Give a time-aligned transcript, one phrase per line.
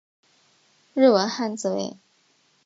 [0.95, 1.95] 日文汉字为。